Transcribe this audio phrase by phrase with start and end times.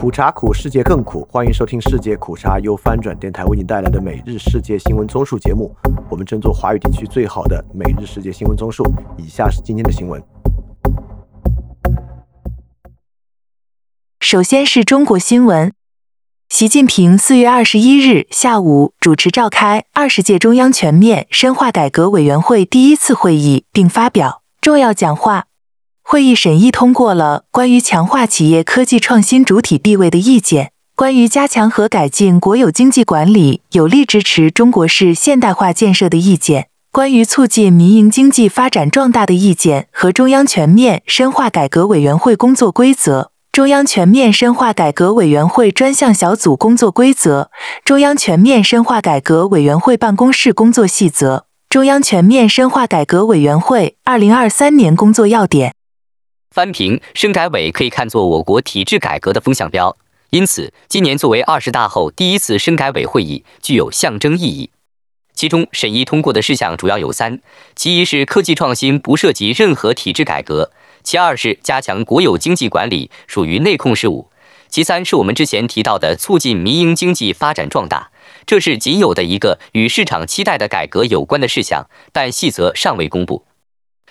[0.00, 1.28] 苦茶苦，世界更苦。
[1.30, 5.76] 欢迎收听世界苦茶由翻转电台为你带来的每日世界新闻综述节目。
[6.08, 8.82] 我们争做华语地区最好的每日世界新闻综述。
[9.18, 10.18] 以下是今天的新闻。
[14.20, 15.70] 首先是中国新闻。
[16.48, 25.48] 习近平四月二十一日下午主持召开二十届中央全面深化改革委员会第一次会议，并发表重要讲话。
[26.12, 47.52] 会议审议通过了关于强化企业科技创新主体地位的意见，关于加强和改进国有经济管理，有力支持中国式现代化建设的意见，关于促进民营经济发展壮大的意见和中央全面深化改革委员会工作规则、中央全面深化改革委员会专项小组工作规则、
[47.84, 55.72] 中央全面深化改革委员会办公室工作细则、中央全面深化改革委员会二零二三年工作要点。
[56.50, 59.96] 翻评深改委可以看作我国体制改革的风向标，
[60.30, 64.70] 因此今年作为二十大后第一次深改委会议，具有象征意义。
[65.32, 67.40] 其中审议通过的事项主要有三：
[67.76, 70.72] 其一是科技创新不涉及任何体制改革；
[71.04, 74.28] 其二是加强国有经济管理，属于内控事务；
[74.68, 78.10] 其三是我们之前提到的促进民营经济发展壮大。
[78.44, 83.44] 这是仅有的一个与市场期待的改革有关的事项，但细则尚未公布。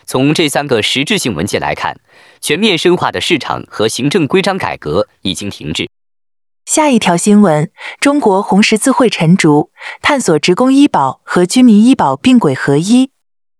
[0.09, 1.99] 从这三个实质性文件来看，
[2.41, 5.88] 全面深化的市场和行政规章改革已经停滞。
[6.65, 9.69] 下一条新闻：中国红十字会陈竹
[10.02, 13.11] 探索职工医保和居民医保并轨合一。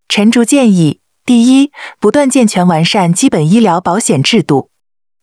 [0.08, 4.72] 陈竹建议：第一，不断健全完善基本医疗保险制度，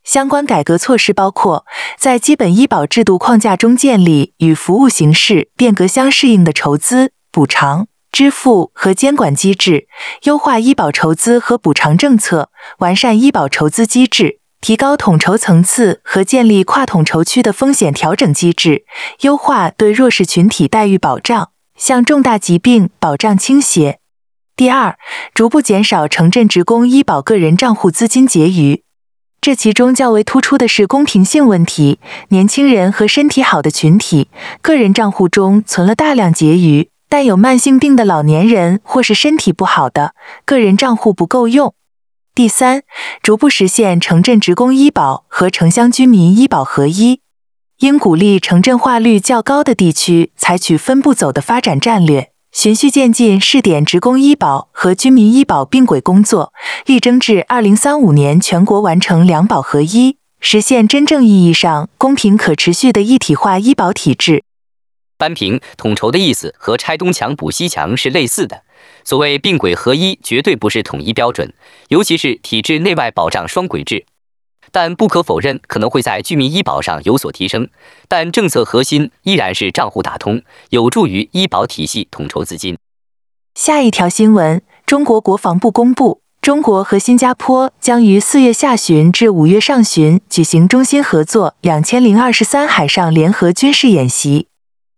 [0.05, 1.67] 相关改革措施包括
[1.99, 7.89] 在基本医保制度框架中建立与服务形式变革相适应的筹资补偿。
[8.17, 9.89] 支付和监管机制，
[10.23, 18.87] 优化医保筹资和补偿政策，完善医保筹资机制，提高统筹层次和建立跨统筹区的风险调整机制，
[19.21, 23.99] 优化对弱势群体待遇保障，向重大疾病保障倾斜。
[24.57, 24.97] 第二，
[25.35, 28.83] 逐步减少城镇职工医保个人账户资金结余，
[29.43, 31.99] 这其中较为突出的是公平性问题。
[32.31, 34.31] 年轻人和身体好的群体，
[34.63, 36.89] 个人账户中存了大量结余。
[37.09, 41.75] 但有慢性病的老年人或是身体不好的，个人账户不够用。
[42.35, 42.83] 第三，
[43.23, 47.21] 逐步实现城镇职工医保和城乡居民医保合一，
[47.79, 56.53] 应鼓励城镇化率较高的地区采取分步走的发展战略，循序渐进试点职工医保和居民医保并轨工作，
[56.85, 64.45] 力争至二零三五年全国完成两保合一，实现真正意义上公平可持续的一体化医保体制。
[65.19, 68.63] 扳平统筹的意思和拆东墙补西墙是类似的。
[69.05, 71.53] 所谓并轨合一，绝对不是统一标准，
[71.89, 74.05] 尤其是体制内外保障双轨制。
[74.73, 77.69] 但不可否认，可能会在居民医保上有所提升。
[78.09, 82.77] 但政策核心依然是账户打通，有助于医保体系统筹资金。
[83.55, 94.49] 下一条新闻：中国国防部公布，中国和新加坡将于四月下旬至五月上旬举行中新合作两千零二十三海上联合军事演习。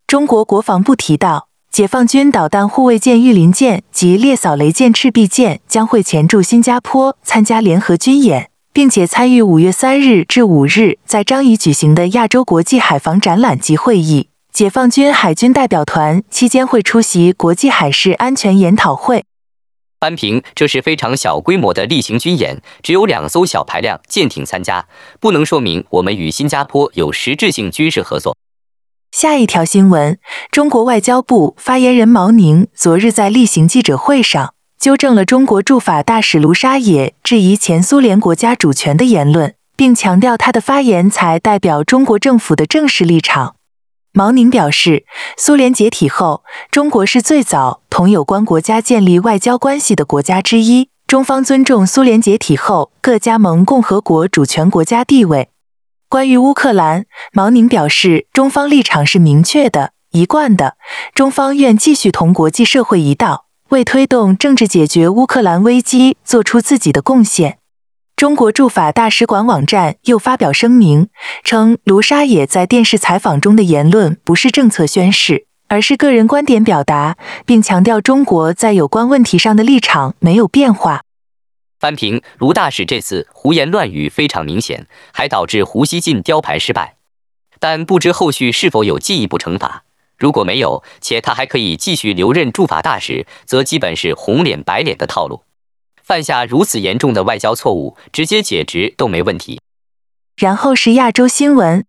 [0.09, 14.29] 中国国防部提到，解放军导弹护卫舰“御林舰”及猎扫雷舰“赤壁舰”将会前驻新加坡参加联合军演，并且参与五月三日至五日在樟宜举行的亚洲国际海防展览及会议。
[14.51, 19.25] 解放军海军代表团期间会出席国际海事安全研讨会。
[19.99, 24.87] 安平，这是非常小规模的例行军演，只有两艘小排量舰艇参加，
[25.19, 28.35] 不能说明我们与新加坡有实质性军事合作。
[29.11, 30.17] 下一条新闻：
[30.51, 43.55] 中国外交部发言人毛宁昨日在例行记者会上纠正了中国驻法大使卢沙野质疑前苏联国家主权的言论，并强调他的发言才代表中国政府的正式立场。
[44.13, 45.05] 毛宁表示，
[45.35, 50.89] 苏联解体后，中国是最早同有关国家建立外交关系的国家之一。
[51.07, 55.49] 中方尊重苏联解体后各加盟共和国主权国家地位。
[56.09, 60.75] 关于乌克兰，毛宁表示，中方立场是明确的、一贯的。
[61.13, 67.59] 中方愿继续同国际社会一道，为推动政治解决乌克兰危机做出自己的贡献。
[68.15, 71.09] 中国驻法大使馆网站又发表声明，
[71.43, 81.03] 称卢沙野在电视采访中的言论不是政策宣示，而是个人观点表达，并强调中国在有关问题上的立场没有变化。
[81.79, 86.97] 翻评卢大使这次胡言乱语非常明显，还导致胡锡进雕牌失败。
[87.59, 89.83] 但不知后续是否有进一步惩罚。
[90.17, 95.43] 如果没有，且他还可以继续留任驻法大使，则基本是红脸白脸的套路。
[96.03, 99.61] 犯下如此严重的外交错误，直接解职都没问题。
[100.35, 101.85] 然后是亚洲新闻：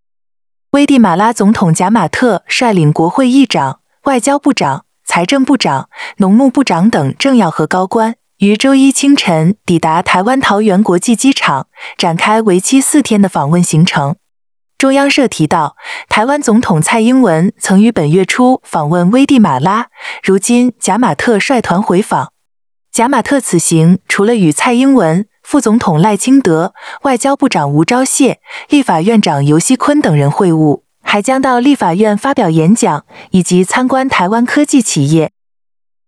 [0.70, 5.88] 危地马拉总统贾马特率领国会议长、外交部长、财政部长、
[6.19, 11.66] 农牧部长等政要和高官，于周一清晨抵达台湾桃园国际机场，
[11.98, 14.16] 展开为期四天的访问行程。
[14.78, 15.76] 中央社提到，
[16.08, 19.88] 台湾总统蔡英文曾于本月初访问危地马拉，
[20.22, 22.32] 如今贾马特率团回访。
[22.90, 26.72] 贾马特此行除了与蔡英文、副总统赖清德、
[27.02, 28.37] 外交部长吴钊燮、
[28.70, 35.32] 立法院长游锡坤等人会晤，还将到立法院发表演讲，以及参观台湾科技企业。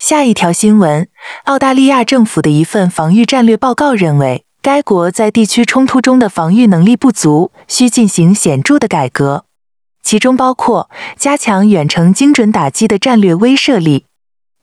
[0.05, 1.07] 下一条新闻：
[1.45, 9.45] 澳大利亚政府的一份防御战略报告认为，该国在地区冲突中的防御能力不足，需进行显著的改革，
[10.03, 14.07] 其中包括加强远程精准打击的战略威慑力。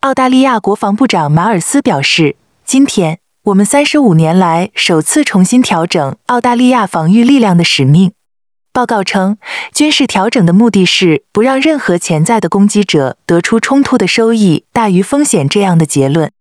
[0.02, 2.36] 澳大利亚国防部长马尔斯表示
[2.66, 8.12] ：“今天。”我们三十五年来首次重新调整澳大利亚防御力量的使命。
[8.80, 9.38] 报告称，
[9.74, 16.32] 军事调整的目的是不让任何潜在的攻击者得出冲突的收益大于风险这样的结论。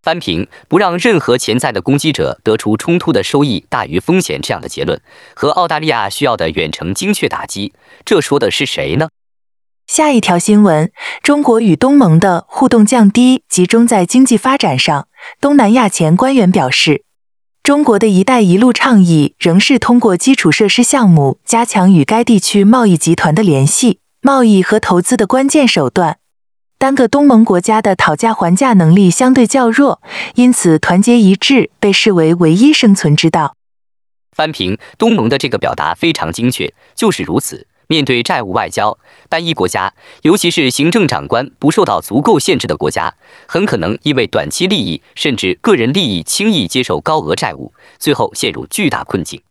[0.00, 5.00] 翻评不让任何潜在的攻击者得出冲突的收益大于风险这样的结论
[5.34, 7.72] 和澳大利亚需要的远程精确打击，
[8.04, 9.08] 这说的是谁呢？
[9.88, 10.92] 下一条新闻：
[11.24, 15.08] 中国与东盟的互动降低，集中在经济发展上。
[15.40, 17.02] 东南亚前官员表示，
[17.64, 26.18] 中国的一带一路倡议仍是通过基础设施项目加强与该地区贸易集团的联系、贸易和投资的关键手段。
[26.76, 30.02] 单个东盟国家的讨价还价能力相对较弱，
[30.34, 33.56] 因此团结一致被视为唯一生存之道。
[34.32, 37.66] 翻评东盟的这个表达非常精确，就是如此。
[37.86, 38.98] 面对债务外交，
[39.28, 39.92] 单一国家，
[40.22, 43.14] 尤其是行政长官不受到足够限制的国家，
[43.46, 49.42] 很可能因为短期利益甚至个人利益，轻易接受高额债务，最后陷入巨大困境。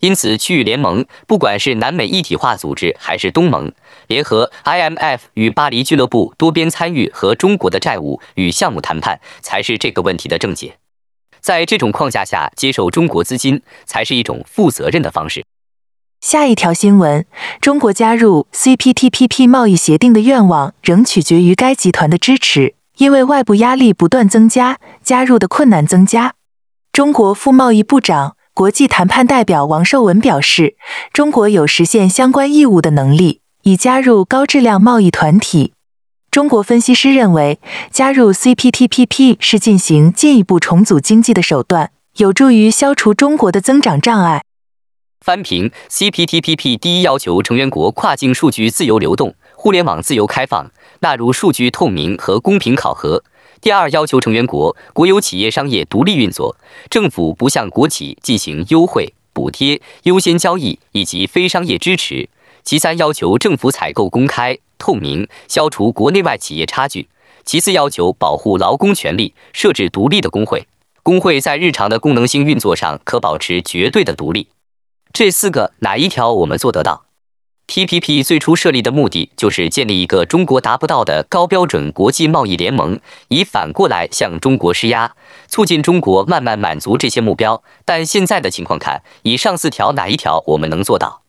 [0.00, 3.72] 因此，区域联盟，不管是南美一体化组织还是东盟
[4.06, 10.76] 联合 IMF 与巴黎俱乐部多边参与和中国的债务与项目谈判，才是这个问题的症结。
[11.40, 15.44] 在这种框架下，接受中国资金，才是一种负责任的方式。
[16.20, 17.24] 下一条新闻：
[17.60, 26.34] 中国加入 CPTPP 贸易协定的愿望仍取决于该集团的支持，因为外部压力不断增加，加入的困难增加。
[26.92, 30.74] 中国副贸易部长、国际谈判代表王受文表示，
[31.12, 35.72] 中国有实现相关义务的能力，已加入高质量贸易团体。
[36.32, 37.60] 中国分析师认为，
[37.92, 44.42] 加入 CPTPP 是进行进一步重组经济的手段，有助于消除中国的增长障碍。
[45.28, 50.70] 翻评 CPTPP 第一要求成员国跨境数据自由流动、互联网自由开放，
[51.00, 53.22] 纳入数据透明和公平考核。
[53.60, 56.56] 第二要求成员国国有企业商业独立运作，
[56.88, 62.30] 政府不向国企进行优惠、补贴、优先交易以及非商业支持。
[62.62, 67.06] 其三要求政府采购公开透明，消除国内外企业差距。
[67.44, 70.66] 其次要求保护劳工权利，设置独立的工会，
[71.02, 74.48] 工会在日常的功能性运作上可保持绝对的独立。
[75.18, 77.06] 这四个哪一条我们做得到
[77.66, 85.16] ？TPP 最初设立的目的就是建立一个中国达不到的高标准国际贸易联盟，以反过来向中国施压，
[85.48, 87.64] 促进中国慢慢满足这些目标。
[87.84, 91.22] 但现在的情况看，以上四条哪一条我们能做到？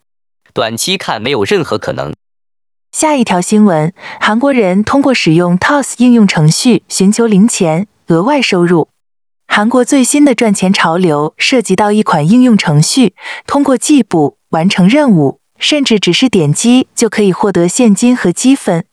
[0.54, 2.14] 短期看没有任何可能。
[2.92, 3.92] 下一条新闻：
[4.22, 8.90] 韩国人通过使用 TOS 应用程序寻求零钱额外收入。
[9.52, 13.16] 韩国最新的赚钱潮流涉及到一款应用程序，
[13.48, 18.86] 通过计步完成任务，甚至只是点击就可以获得现金和积分。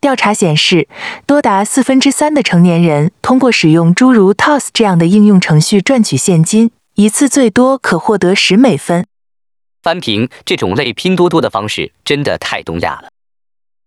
[0.00, 0.88] 调查显示，
[1.26, 9.04] 多达四分之三的成年人通过使用诸如 Toss 这样的应用程序赚取现金，一次最多可获得十美分。
[9.82, 13.08] 翻评这种类拼多多的方式真的太东亚了。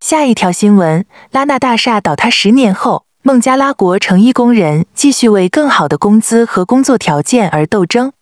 [0.01, 3.05] 下一条新闻：拉纳大厦倒塌十年后。
[3.21, 8.13] 孟加拉国成衣工人继续为更好的工资和工作条件而斗争。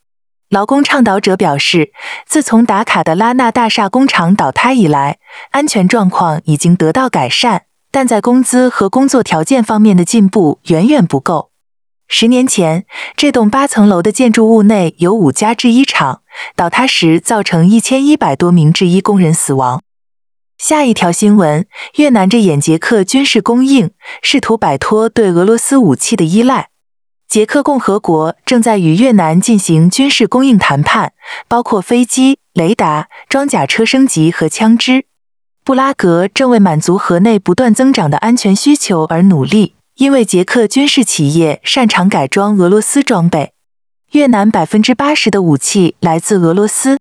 [0.50, 1.92] 劳工倡导者表示，
[2.25, 5.20] 自从达卡的拉纳大厦工厂倒塌以来，
[5.51, 11.51] 安全状况已经得到改善，但在工资和工作条件方面的进步远远不够。
[12.08, 12.86] 十年前，
[13.16, 16.22] 这栋八层楼的建筑物内有五家制衣厂，
[16.56, 19.84] 倒塌时造成一千一百多名制衣工人死亡。
[20.57, 23.91] 下一条新闻：越南着眼捷克军事供应，
[24.23, 26.69] 试图摆脱对俄罗斯武器的依赖。
[27.29, 31.13] 捷克共和国正在与越南进行军事供应谈判，
[31.47, 35.05] 包括飞机、雷达、装甲车升级和枪支。
[35.63, 43.53] 布拉格正为满足河内不断增长的安全需求而努力，因为捷克军事企业擅长改装俄罗斯装备。
[44.13, 46.97] 越南百分之八十的武器来自俄罗斯。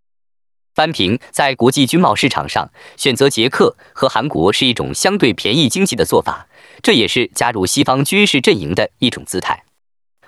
[0.77, 6.47] 翻平在国际军贸市场上选择捷克和韩国是一种相对便宜经济的做法，
[6.83, 9.65] 这也是加入西方军事阵营的一种姿态。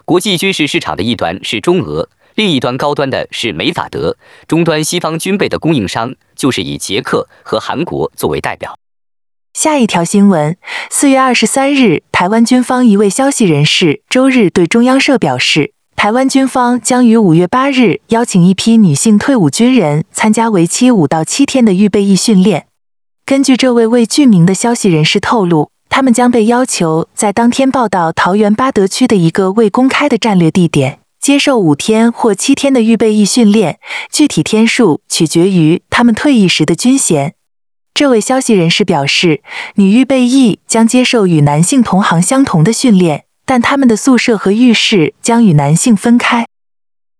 [0.07, 8.79] 国际军事市场的一端是中俄，另一端高端的是美法德，终端西方军备的供应商就是以捷克和韩国作为代表。
[9.53, 10.57] 下一条新闻：
[10.89, 15.75] 四月二十三日，台湾军方一位消息人士周日对中央社表示。
[15.99, 22.67] 台湾军方将于五月八日邀请一批女性退伍军人参加为期五到七天的预备役训练。
[23.27, 37.35] 根据这位未具名的消息人士透露，他们将被要求在当天报到桃园八德区的一个未公开的战略地点，接受五天或七天的预备役训练，具体天数取决于他们退役时的军衔。
[37.93, 39.43] 这位消息人士表示，
[39.75, 43.25] 女预备役将接受与男性同行相同的训练。
[43.49, 46.45] 但他们的宿舍和浴室将与男性分开。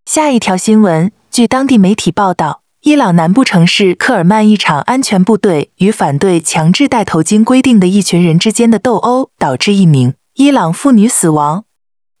[0.05, 11.63] 下一条新闻，据当地媒体报道，伊朗南部城市科尔曼一场安全部队与反对强制戴头巾规定的一群人之间的斗殴，导致一名伊朗妇女死亡。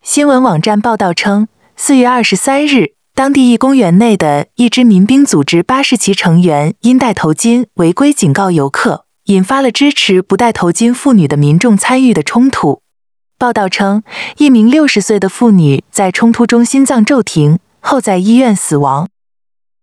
[0.01, 12.81] 新闻网站报道称，四月二十三日，当地一公园内的一支民兵组织巴士其成员因戴头巾违规警告游客，引发了支持不戴头巾妇女的民众参与的冲突。
[13.39, 14.03] 报道称，
[14.35, 19.07] 一名六十岁的妇女在冲突中心脏骤停后在医院死亡。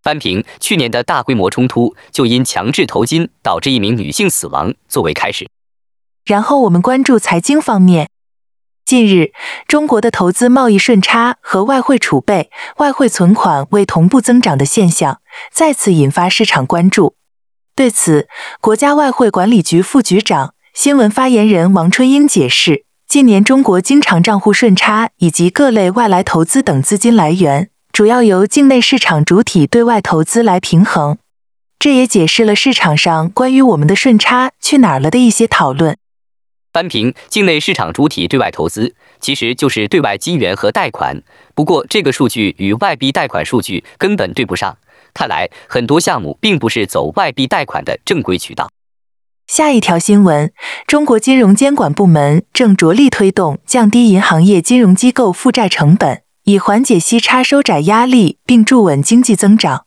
[0.03, 5.49] 翻平去年的大规模冲突就因强制头巾导致一名女性死亡作为开始。
[6.23, 8.09] 然后我们关注财经方面。
[8.85, 9.31] 近日，
[9.67, 15.19] 中国的投资贸易顺差和外汇储备、外汇存款未同步增长的现象
[15.51, 17.15] 再次引发市场关注。
[17.73, 18.27] 对此，
[18.61, 22.85] 国家外汇管理局副局长、新闻发言人王春英解释。
[23.07, 31.17] 近年，中国经常账户顺差以及各类外来投资等资金来源，主要由境内市场主体对外投资来平衡。
[31.79, 35.97] 这也解释了市场上关于我们的顺差去哪儿了的一些讨论。
[36.73, 41.23] 翻平境内市场主体对外投资，其实就是对外金元和贷款。
[41.55, 44.77] 不过，这个数据与外币贷款数据根本对不上。
[45.13, 48.67] 看来，很多项目并不是走外币贷款的正规渠道。
[49.47, 50.51] 下一条新闻：
[50.85, 59.85] 中国金融监管部门正着力推动降低银行业金融机构负债成本，以缓解息差收窄压力，并助稳经济增长。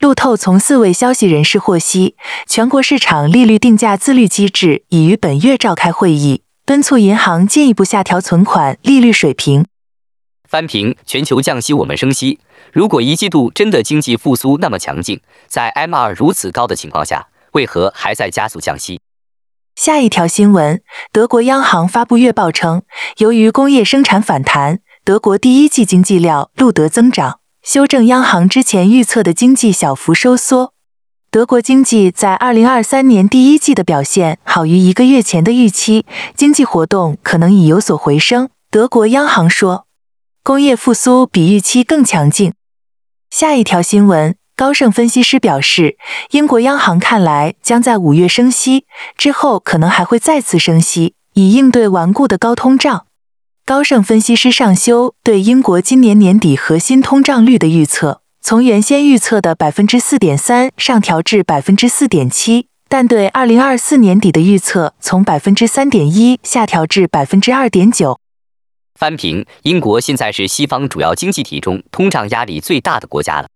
[0.00, 2.14] 路透从四位消息人士获悉，
[2.46, 9.64] 全国市场利率定价自律机制已于本月召开会议，敦促银行进一步下调存款利率水平。
[10.46, 12.38] 翻平全球降息，我们升息。
[12.70, 17.28] 如果一季度真的经济复苏那么强劲，在 M 二如此高的情况下。
[17.52, 19.00] 为何还在加速降息？
[19.76, 22.82] 下一条新闻，德国央行发布月报称，
[23.18, 30.74] 由于工业生产反弹，德国第一季经济料录得增长，修正央行之前预测的经济小幅收缩。
[31.30, 36.04] 德国经济在二零二三年第一季的表现好于一个月前的预期，
[36.34, 38.50] 经济活动可能已有所回升。
[38.70, 39.86] 德国央行说，
[40.42, 42.52] 工业复苏比预期更强劲。
[43.30, 44.39] 下一条新闻。
[44.60, 45.96] 高盛分析师表示，
[46.32, 48.84] 英国央行看来将在五月升息，
[49.16, 53.06] 之后可能还会再次升息，以应对顽固的高通胀。
[53.64, 68.20] 高盛分析师上修对英国今年年底核心通胀率的预测，从原先预测的百分之四点三上调至百分之四点七，但对二零二四年底的预测从百分之三点一下调至百分之二点九。
[68.98, 73.48] 翻平，英国现在是西方主要经济体中通胀压力最大的国家了。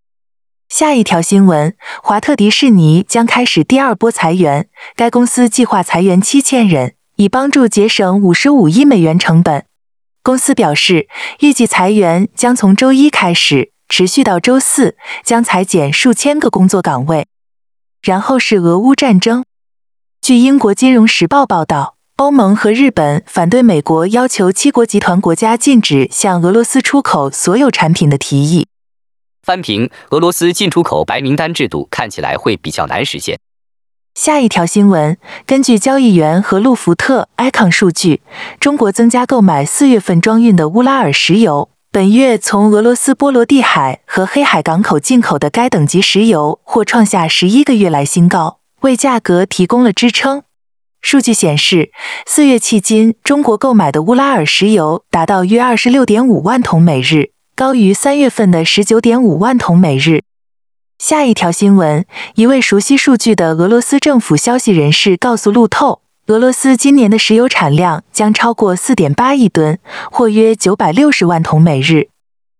[0.76, 9.66] 下一条新闻：华特迪士尼将开始第二波裁员，该公司计划裁员七千人，以帮助节省五十五亿美元成本。
[10.24, 11.06] 公司表示，
[11.38, 17.28] 预计裁员将从周一开始，持续到周四，将裁减数千个工作岗位。
[18.02, 19.44] 然后是俄乌战争。
[20.20, 28.66] 据英国金融时报报道，欧盟和日本反对美国要求七国集团国家禁止向俄罗斯出口所有产品的提议。
[29.44, 33.38] 翻平俄罗斯进出口白名单制度看起来会比较难实现。
[34.14, 38.22] 下一条新闻，根据交易员和路福特 Icon 数据，
[38.58, 41.68] 中国增加购买四月份装运的乌拉尔石油。
[41.90, 50.42] 本月从俄罗斯波罗的海和黑海港口进口的该等级石油或创下十一个月来新高，为价格提供了支撑。
[51.00, 51.90] 数据显示，
[52.24, 57.33] 四月迄今中国购买的乌拉尔石油达到约二十六点五万桶每日。
[57.56, 60.22] 高于三月份的十九点五万桶每日。
[60.98, 69.78] 下一条新闻，一位熟悉数据的俄罗斯政府消息人士告诉路透，俄罗斯今年的石油产量将超过四点八亿吨，
[70.10, 72.08] 或约九百六十万桶每日。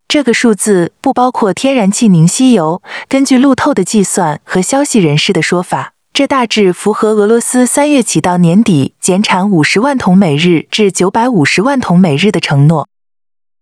[0.07, 2.81] 这个数字不包括天然气、凝稀油。
[3.09, 12.87] 根据路透的计算和消息人士的说法，这大致符合俄罗斯三月起到年底减产五十万桶每日至九百五十万桶每日的承诺。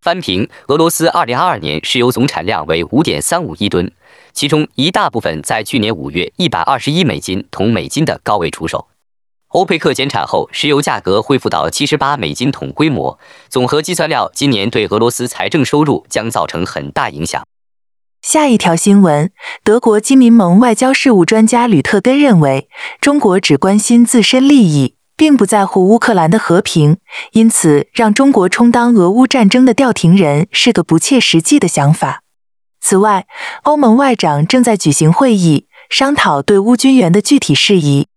[0.03, 3.89] 翻评：俄罗斯二零二二年石油总产量为五点三五亿吨，
[4.33, 8.89] 其中一大部分在去年五月一百二十一美金同美金的高位出售。
[9.51, 13.17] 欧佩克减产后，石油价格恢复到七十八美金桶规模。
[13.49, 17.41] 总和计算料，今年对俄罗斯财政收入将造成很大影响。
[18.23, 19.31] 下一条新闻：
[19.63, 22.69] 德国基民盟外交事务专家吕特根认为，
[23.01, 26.97] 中国只关心自身利益，并不在乎乌克兰的和平，
[27.31, 32.23] 因此让中国充当俄乌战争的调停人是个不切实际的想法。
[32.81, 33.29] 此外，
[33.63, 38.09] 欧盟外长正在举行会议，商讨对乌军援的具体事宜。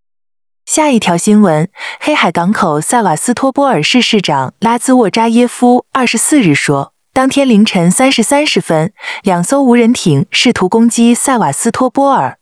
[0.66, 1.70] 下一条新闻：
[2.00, 12.40] 黑海港口塞瓦斯托波尔市市长拉兹沃扎耶夫二十四日说，当天凌晨三时三十分，两艘无人艇试图攻击塞瓦斯托波尔，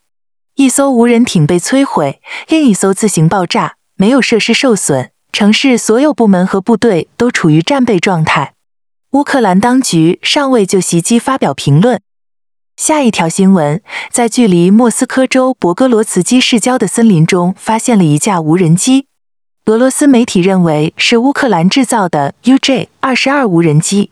[0.56, 5.12] 一艘无人艇被摧毁，另一艘自行爆炸，没有设施受损。
[5.32, 8.54] 城市所有部门和部队都处于战备状态。
[9.14, 12.00] 乌克兰当局尚未就袭击发表评论。
[12.78, 13.82] 下一条新闻，
[14.12, 19.08] 在距离莫斯科州博戈罗茨基市郊的森林中，发现了一架无人机。
[19.66, 24.12] 俄罗斯媒体认为是乌克兰制造的 UJ-22 无人机。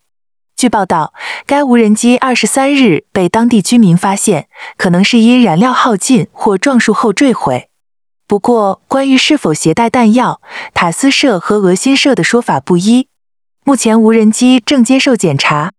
[0.56, 1.14] 据报道，
[1.48, 4.48] 该无人机二十三日被当地居民发现，
[4.78, 7.71] 可能是因燃料耗尽或撞树后坠毁。
[8.32, 10.40] 不过，关于是否携带弹药，
[10.74, 13.10] 塔斯社和俄新社的说法不一。
[13.66, 15.74] 目前，无人机正接受检查。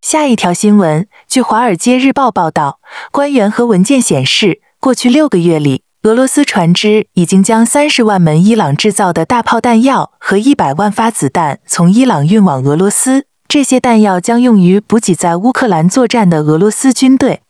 [0.00, 2.80] 下一条新闻，据《华尔街日报》报道，
[3.12, 13.26] 官员和文件显示，过去六个月里，俄罗斯船只已经将三十万门伊朗制造的大炮弹药和一百万发子弹从伊朗运往俄罗斯。
[13.46, 17.42] 这些弹药将用于补给在乌克兰作战的俄罗斯军队，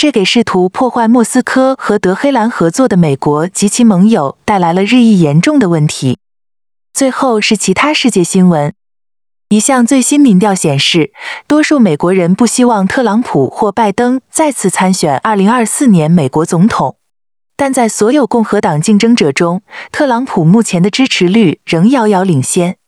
[0.00, 6.16] 这给试图破坏莫斯科和德黑兰合作的美国及其盟友带来了日益严重的问题。
[6.94, 8.72] 最后是其他世界新闻。
[9.50, 11.12] 一项最新民调显示，
[11.46, 16.96] 多数美国人不希望特朗普或拜登再次参选2024年美国总统。
[17.54, 19.60] 但在所有共和党竞争者中，
[19.92, 22.78] 特朗普目前的支持率仍遥遥领先。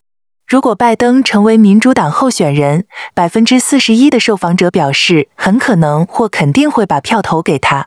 [0.52, 2.84] 如果拜登成为民主党候选人，
[3.14, 7.86] 百分之四十一的受访者表示很可能或肯定会把票投给他。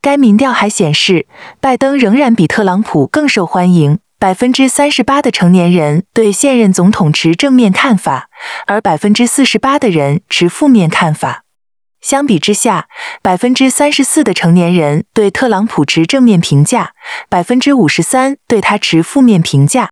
[0.00, 1.26] 该民调还显示，
[1.60, 3.98] 拜登仍然比特朗普更受欢迎。
[4.20, 8.28] 百分之三十八的成年人对现任总统持正面看法，
[8.68, 11.42] 而百分之四十八的人持负面看法。
[12.00, 12.86] 相比之下，
[13.20, 16.92] 百分之三十四的成年人对特朗普持正面评价，
[17.28, 19.88] 百分之五十三对他持负面评价。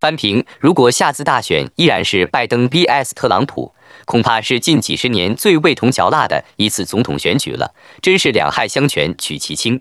[0.00, 7.74] 翻评：如果下次大选依然是拜登 vs 特朗普，恐怕是近几十年最味同嚼蜡的一次总统选举了。
[8.00, 9.80] 真是两害相权取其轻。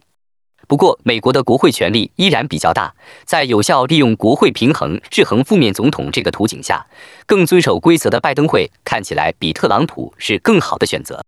[0.68, 2.94] 不过，美国的国会权力依然比较大，
[3.26, 6.88] 在有效利用国会平衡制衡负面总统这个图景下，
[7.26, 11.24] 更遵守规则的拜登会看起来比特朗普是更好的选择。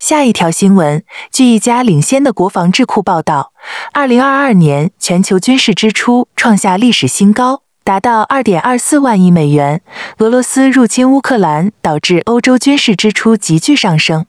[0.00, 3.52] 下一条新闻，据一家领先的国防智库报道，
[3.92, 9.80] 二零二二年全球军事支出创下历史新高，达到二点二四万亿美元。
[10.18, 14.26] 俄罗斯入侵乌克兰导致欧洲军事支出急剧上升。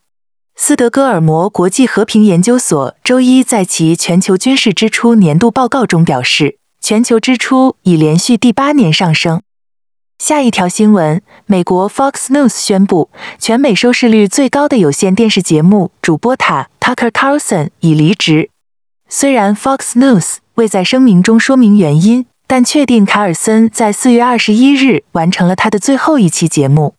[0.56, 9.42] 斯德哥尔摩国际和平研究所周一在其全球军事支出年度报告中表示，全球支出已连续第八年上升。
[10.20, 18.52] 下一条新闻：美国 Fox News 宣布，全美收视率最高的有线电视节目主播塔 Tucker Carlson 已离职。
[19.10, 26.96] 虽然 Fox News 未在声明中说明原因，但确定卡尔森在四月二十一日完成了他的最后一期节目。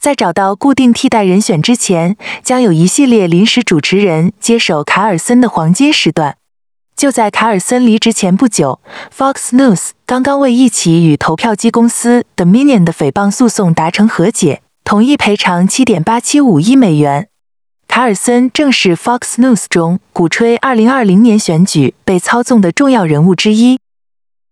[0.00, 6.36] 在找到固定替代人选之前，将有一系列临时主持人接手卡尔森的黄金时段。
[6.94, 8.78] 就在卡尔森离职前不久
[9.12, 17.28] ，Fox News 刚刚为一起与投票机公司 Dominion 的诽谤诉讼达成和解，同意赔偿七点八七五亿美元。
[17.88, 23.78] 卡尔森正是 Fox News 中鼓吹二零二零年选举被操纵的重要人物之一。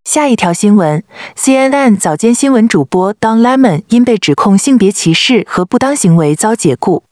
[0.05, 1.01] 下一条新闻
[1.37, 7.05] ：CNN 早间新闻主播 Don Lemon 因被指控性别歧视和不当行为遭解雇。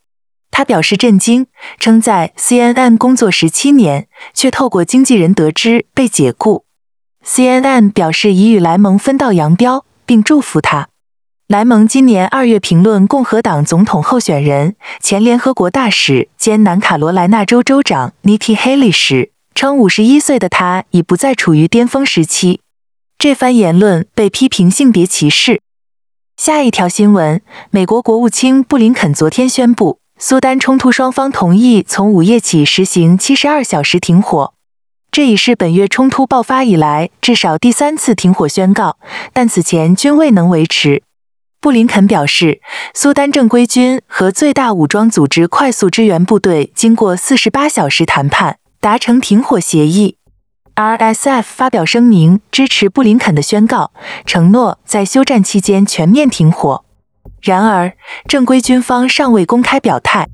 [0.52, 1.48] 他表示震惊，
[1.80, 6.66] 称在 CNN 工作十七年，却透过经纪人得知被解雇。
[7.26, 10.90] CNN 表示已与莱蒙分道扬镳，并祝福他。
[11.48, 22.60] 莱蒙今年二月评论共和党总统候选人、前联合国大使兼南卡罗来纳州州长 Nikki Haley 时，称五十一岁的他已不再处于巅峰时期。
[23.22, 25.62] 这番言论被批评性别歧视。
[26.38, 34.56] 下一条新闻：美国国务卿布林肯昨天宣布，苏丹冲突双方同意从午夜起实行七十二小时停火。
[35.12, 38.98] 这已是本月冲突爆发以来至少第三次停火宣告，
[39.32, 41.04] 但此前均未能维持。
[41.60, 42.60] 布林肯表示，
[42.96, 50.16] 苏丹正规军和最大武装组织快速支援部队经过四十八小时谈判，达成停火协议。
[50.76, 53.92] RSF 发表声明支持布林肯的宣告，
[54.26, 56.86] 承诺在休战期间全面停火。
[57.42, 57.94] 然而，
[58.28, 60.28] 正规军方尚未公开表态。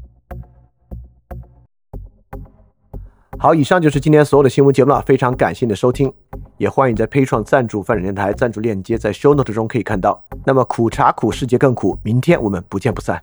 [3.39, 6.11] 好，以上就是今天所有的新闻节目了，非常感谢你的收听，
[6.57, 10.23] 也欢迎在 p a 创赞助泛展电台赞助链接在 Show Note 中可以看到。
[10.45, 13.21] 那么苦茶苦，世界更苦，明天我们不见不散。